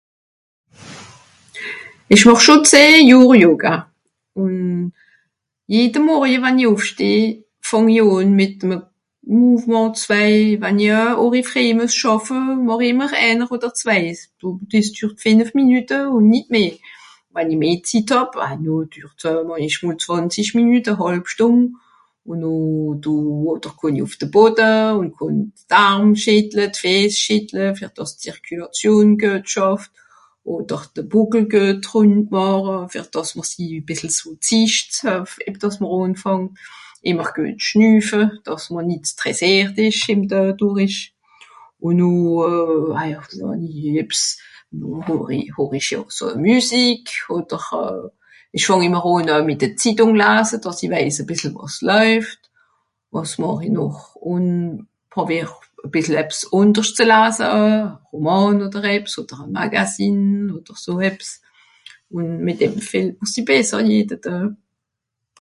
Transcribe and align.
Ìch 2.13 2.25
màch 2.27 2.41
scho 2.43 2.55
zeh 2.71 3.01
Johr 3.09 3.35
Yoga, 3.45 3.75
ùn 4.41 4.55
jede 5.73 5.99
Morje 6.07 6.37
wann 6.43 6.59
i 6.63 6.65
ùffsteh 6.71 7.35
fàng 7.69 7.89
i 7.95 7.99
àn 8.07 8.29
mìt'me 8.39 8.75
Mouvement, 9.39 9.95
zwei 10.05 10.33
wann 10.61 10.79
i 10.85 10.87
au 11.01 11.29
àri 11.29 11.41
fréi 11.49 11.71
mües 11.77 11.93
schàffe 11.99 12.35
màch 12.67 12.83
i 12.85 12.89
ìmmer 12.91 13.13
èner 13.27 13.49
odder 13.53 13.73
zweies. 13.81 14.19
Dìs 14.71 14.87
dürrt 14.95 15.17
fìnef 15.23 15.49
Minüte 15.57 15.97
ùn 16.15 16.25
nìt 16.31 16.47
meh. 16.53 16.73
Wenn 17.33 17.49
i 17.53 17.55
meh 17.61 17.79
Zitt 17.87 18.09
hàb, 18.15 18.29
ah 18.45 18.55
jo 18.65 18.75
dürrt 18.91 19.21
e 19.29 19.31
mol 19.47 19.61
zwànzisch 20.03 20.51
Minüte, 20.57 20.91
hàlb 20.99 21.25
Stùnd. 21.33 21.63
Ùn 22.29 22.37
noh...do... 22.43 23.13
odder 23.51 23.73
kànn 23.79 23.97
i 23.99 24.03
ùff 24.05 24.15
de 24.21 24.27
Bodde 24.33 24.71
ùn 24.99 25.09
kànn 25.17 25.37
d'Arm 25.71 26.11
schìttle, 26.23 26.65
d'Fìes 26.75 27.13
schìttle 27.23 27.65
fer 27.79 27.89
dàss 27.97 28.13
d'Zirkülàtion 28.17 29.07
geschàfft, 29.21 29.89
odder 30.53 30.83
de 30.95 31.01
Bùckel 31.11 31.45
guet 31.53 31.83
Rùnd 31.91 32.29
màche, 32.33 32.75
fer 32.93 33.05
dàss 33.13 33.33
me 33.37 33.43
si 33.51 33.79
bìssel(...) 33.87 34.11
eb 35.49 35.55
dàss 35.61 35.77
mr 35.81 35.91
ànfàngt. 36.05 36.55
Ìmmer 37.09 37.29
guet 37.35 37.59
schnüffe, 37.67 38.21
dàss 38.45 38.65
mr 38.73 38.85
nìt 38.87 39.03
stressìert 39.13 39.77
ìsch 39.87 40.05
ìn 40.13 40.21
de 40.31 40.41
dùrrich. 40.59 40.99
Ùn 41.81 41.97
noh 41.97 42.45
euh... 42.45 43.97
ebbs 44.01 44.21
hori... 45.07 45.41
horich 45.57 45.91
àlso 45.97 46.25
Müsik, 46.47 47.05
odder 47.33 47.65
ìch 48.55 48.65
fàng 48.67 48.83
ìmmer 48.85 49.03
noch 49.23 49.45
mìt 49.47 49.59
de 49.63 49.67
Zittùng 49.79 50.15
lase, 50.21 50.57
dàss 50.63 50.83
i 50.83 50.87
wèis 50.91 51.17
e 51.23 51.23
bìssel 51.27 51.53
wàs 51.59 51.75
loeift. 51.87 52.41
Wàs 53.15 53.31
màch-i 53.41 53.69
noch? 53.71 54.01
Ùn 54.31 54.45
prowìer 55.13 55.47
e 55.87 55.87
bìssel 55.93 56.17
ebbs 56.21 56.39
ànderscht 56.51 56.97
ze 56.99 57.05
lase 57.07 57.45
oe. 57.47 57.73
Romàn 58.11 58.59
odder 58.65 58.83
ebbs, 58.95 59.13
odder 59.19 59.39
e 59.47 59.53
Magazin, 59.55 60.21
odder 60.57 60.75
so 60.85 60.93
ebbs. 61.07 61.29
Ùn 62.11 62.43
mìt 62.45 62.57
dem 62.59 62.73
fìehlt 62.89 63.15
mr 63.21 63.29
si 63.33 63.41
besser 63.47 63.81
jede 63.89 64.17
Doe. 64.23 64.41